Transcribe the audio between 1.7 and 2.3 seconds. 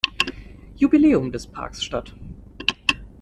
statt.